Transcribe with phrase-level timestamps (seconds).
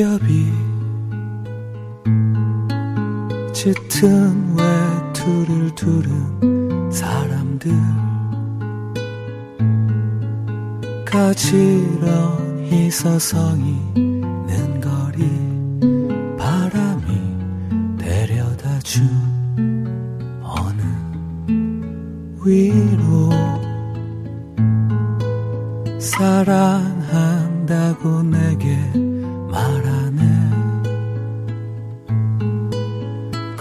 [0.00, 0.46] 겹이
[3.52, 7.70] 짙은 외투를 두른 사람들
[11.04, 13.99] 가지런히 서성이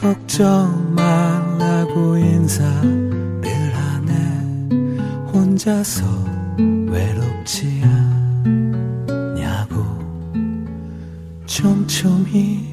[0.10, 4.72] 걱정 말라고 인사 늘 하네.
[5.32, 6.04] 혼자서
[6.88, 7.84] 외롭지
[8.44, 9.86] 않냐고.
[11.46, 12.69] 촘촘히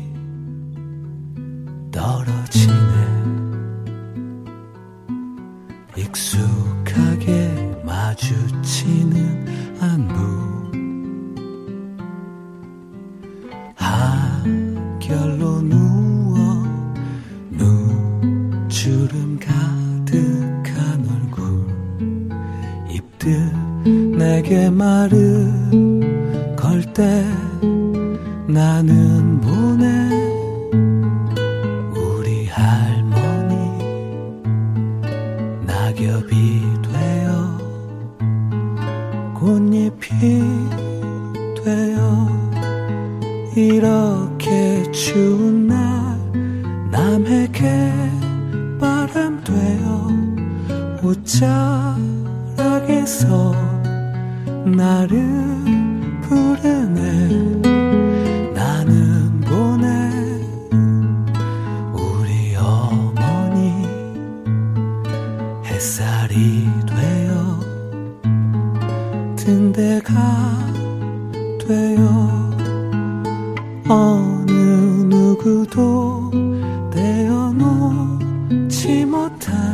[79.29, 79.66] 못한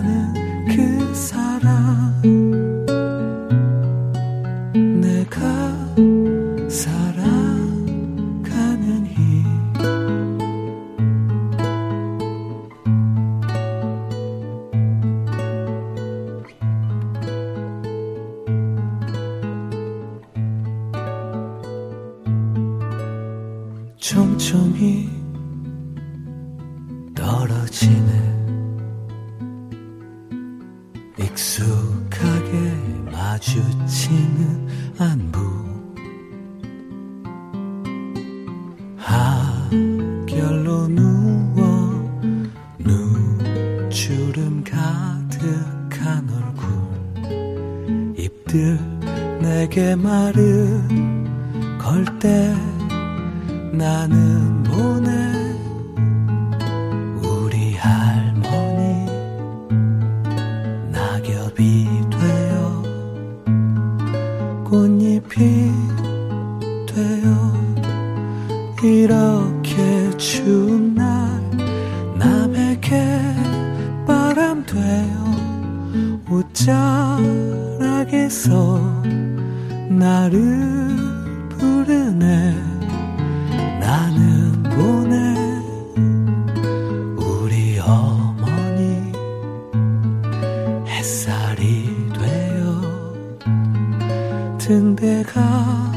[94.62, 95.90] 같은 배가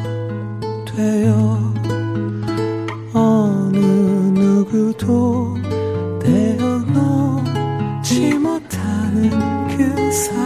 [0.87, 1.73] 되어
[3.13, 5.55] 어느 누구도
[6.19, 9.29] 되어 놓지 못하는
[9.67, 10.44] 그 사람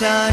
[0.00, 0.29] sunshine.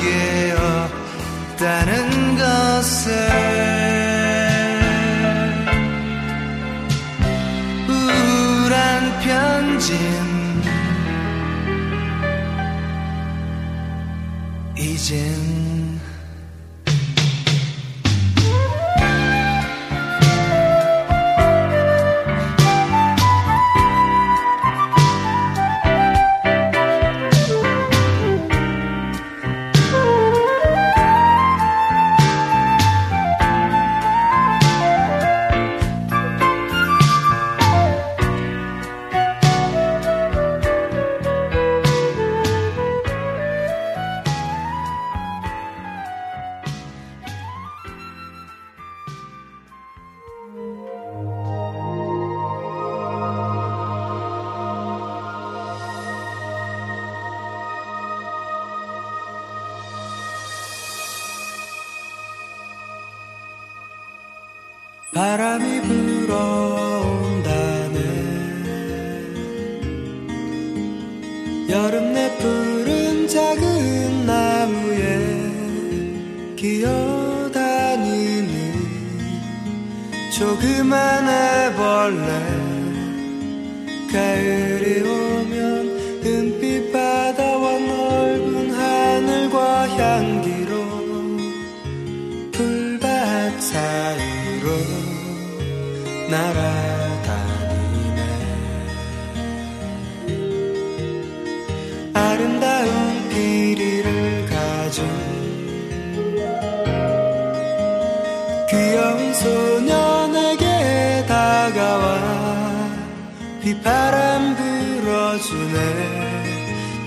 [0.00, 0.54] 게
[1.56, 3.12] 없다는 것을
[7.88, 9.94] 우울한 편지
[14.76, 15.49] 이젠
[94.70, 98.20] 위로 날아다니네.
[102.14, 105.04] 아름다운 비리를 가진
[108.70, 112.06] 귀여운 소년에게 다가와
[113.62, 115.78] 휘파람 불어주네.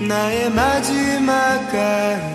[0.06, 1.32] 나의 마지막
[1.72, 2.34] 가을.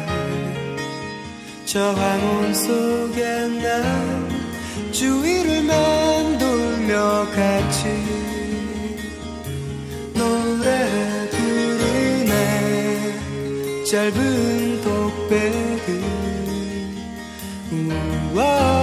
[1.65, 4.18] 저 황혼 속에 나
[4.99, 7.87] 주위를 맴돌며 같이
[10.13, 12.33] 노래 부르네.
[13.85, 15.87] 짧은 독백을
[18.33, 18.78] 우와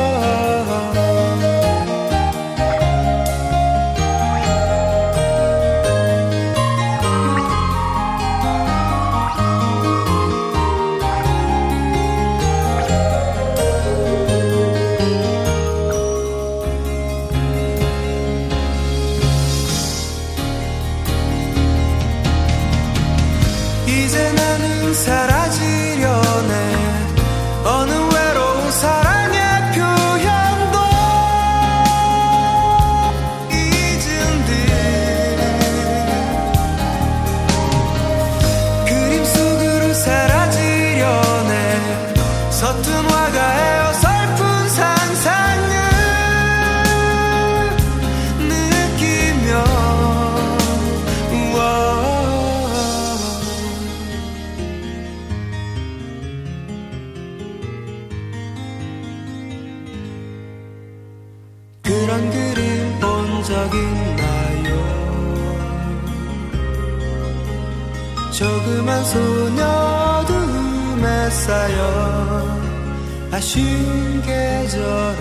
[73.32, 75.16] 아쉬운 계절에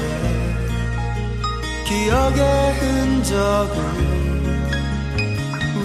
[1.86, 3.76] 기억의 흔적을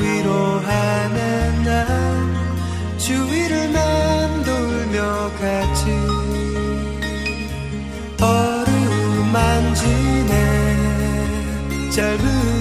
[0.01, 1.79] 위로하는 난
[2.99, 5.85] 주위를 맴돌며 같이
[8.23, 9.81] 어루만지네.
[11.91, 12.60] 짧은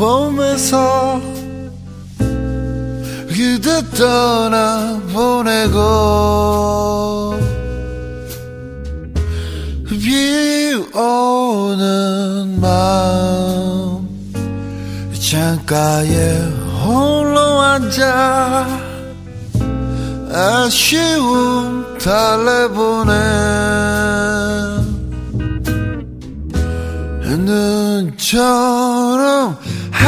[0.00, 1.20] 폼에서
[3.28, 4.58] 그대 떠나보내고
[9.86, 14.08] 비 오는 마음
[15.12, 16.44] 창가에
[16.82, 18.66] 홀로 앉아
[20.32, 23.12] 아쉬움 달래보내
[28.30, 29.58] 눈처럼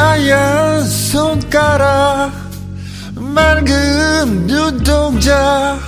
[0.02, 2.32] 하얀 손가락
[3.14, 5.78] 맑은 눈동자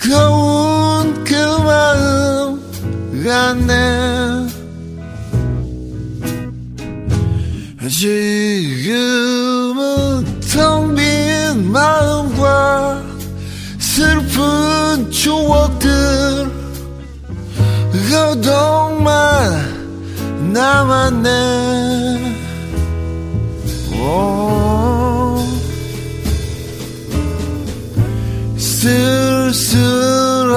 [0.00, 2.58] 거운 그 마음
[3.30, 4.48] 안내
[7.90, 9.74] 지금은
[10.50, 13.02] 텅 빈 마음과
[13.78, 16.50] 슬픈 추억들
[18.10, 19.12] 거동만
[20.54, 22.27] 남았네
[24.00, 25.44] 오.
[28.56, 30.54] 쓸쓸한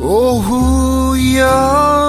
[0.00, 2.07] 오후였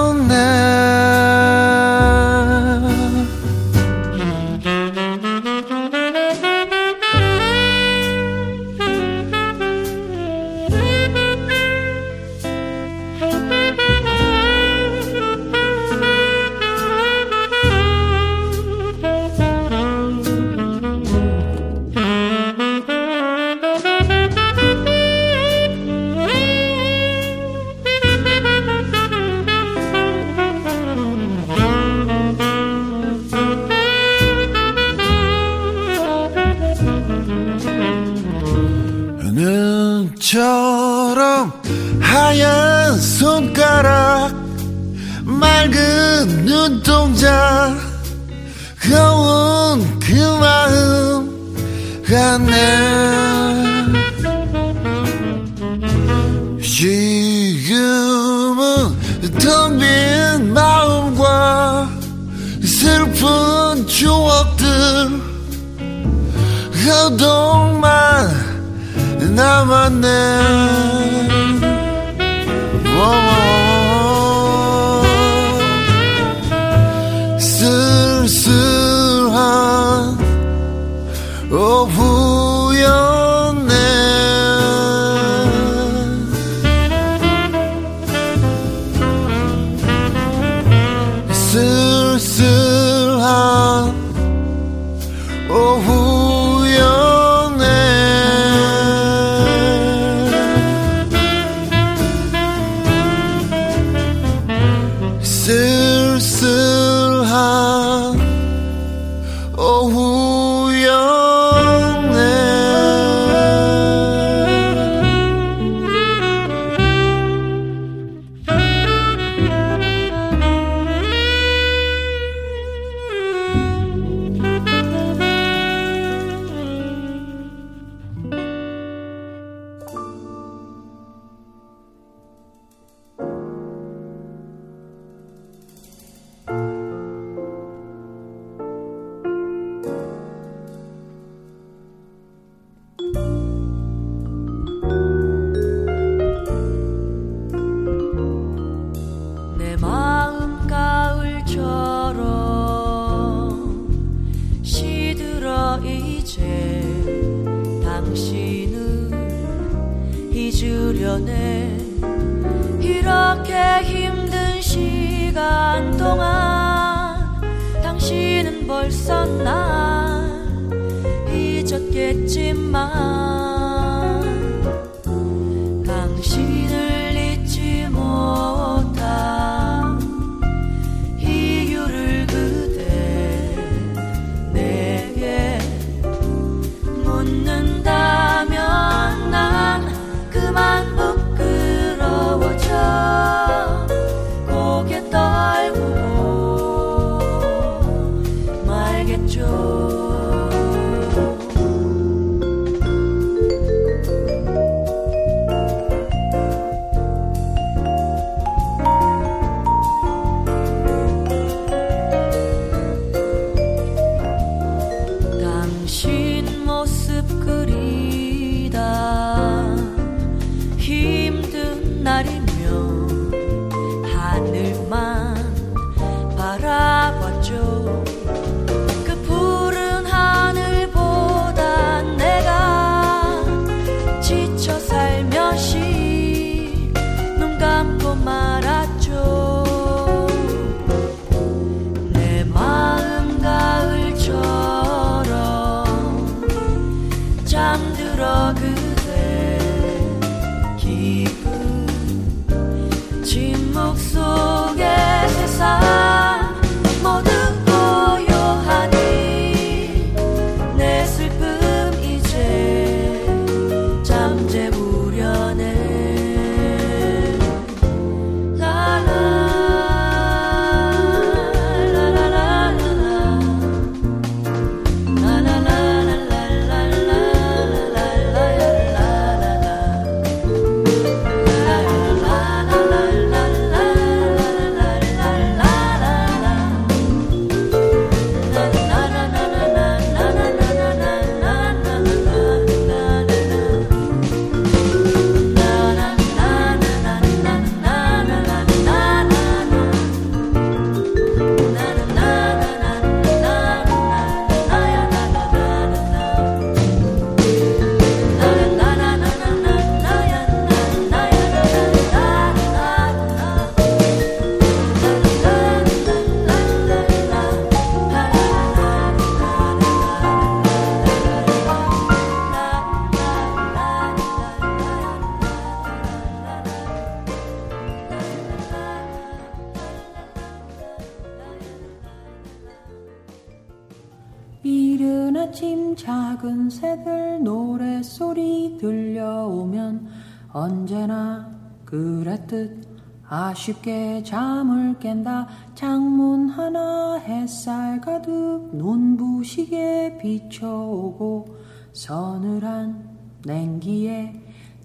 [343.60, 351.44] 쉽게 잠을 깬다 창문 하나 햇살 가득 눈부시게 비춰오고
[351.92, 354.32] 서늘한 냉기에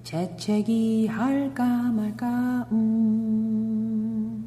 [0.03, 4.45] 재채기 할까 말까 음.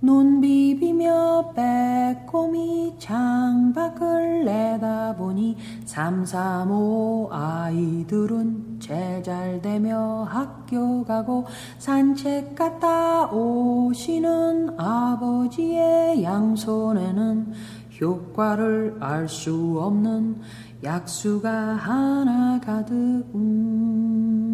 [0.00, 11.44] 눈 비비며 빼꼼히 창밖을 내다보니 삼삼오 아이들은 제잘되며 학교 가고
[11.78, 17.52] 산책 갔다 오시는 아버지의 양손에는
[18.00, 20.36] 효과를 알 수 없는
[20.84, 22.94] 약수가 하나 가득
[23.34, 24.46] 음.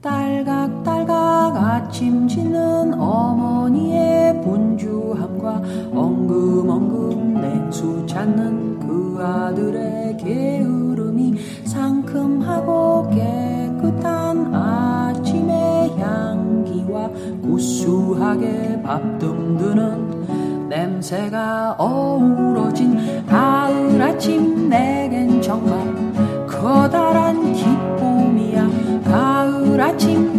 [0.00, 10.75] 딸각딸각 아침 짓는 어머니의 분주함과 엉금엉금 냉수 찾는 그 아들의 게으름이
[12.06, 17.10] 상큼하고 깨끗한 아침의 향기와
[17.42, 28.68] 구수하게 밥 듬드는 냄새가 어우러진 가을 아침 내겐 정말 커다란 기쁨이야.
[29.04, 30.35] 가을 아침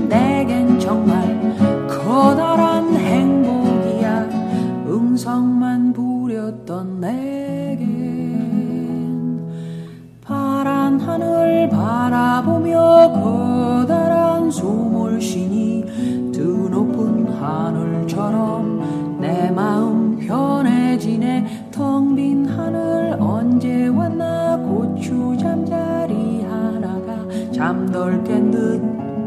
[12.07, 21.69] 바라보며 커다란 소몰신이 드높은 하늘처럼 내 마음 편해지네.
[21.71, 27.17] 텅 빈 하늘 언제 왔나 고추 잠자리 하나가
[27.51, 28.81] 잠덜 깬 듯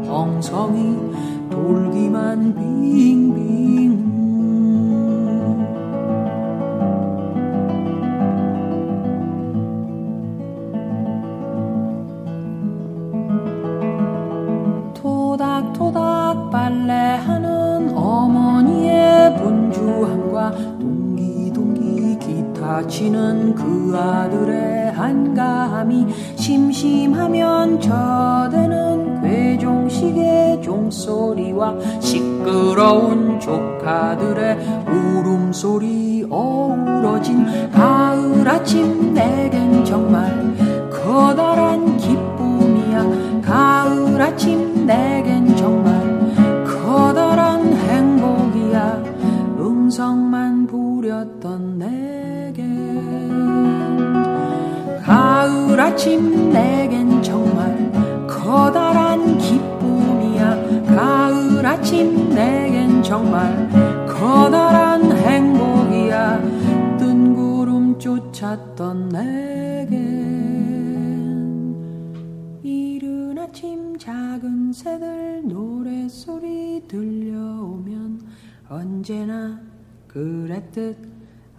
[0.09, 0.97] 엉성이
[1.51, 3.20] 돌기만 빙빙
[22.81, 34.57] 기타 치는 그 아들의 한가함이 심심하면 저대는 괴종식의 종소리와 시끄러운 조카들의
[34.87, 40.31] 울음소리 어우러진 가을 아침 내겐 정말
[40.89, 43.41] 커다란 기쁨이야.
[43.41, 49.03] 가을 아침 내겐 정말 커다란 행복이야.
[49.59, 52.10] 음성만 부렸던 내
[55.81, 57.91] 아침 내겐 정말
[58.27, 60.85] 커다란 기쁨이야.
[60.85, 63.67] 가을 아침 내겐 정말
[64.07, 66.39] 커다란 행복이야.
[66.99, 70.21] 뜬 구름 쫓았던 내겐.
[72.61, 78.21] 이른 아침 작은 새들 노랫소리 들려오면
[78.69, 79.59] 언제나
[80.07, 81.10] 그랬듯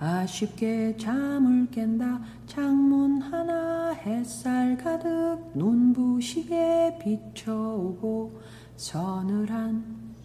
[0.03, 8.43] 아쉽게 잠을 깬다 창문 하나 햇살 가득 눈부시게 비춰오고
[8.77, 9.85] 서늘한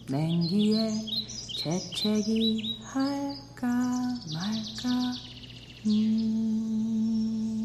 [0.10, 0.90] 냉기에
[1.62, 3.68] 재채기 할까
[4.34, 5.14] 말까
[5.86, 7.57] 음.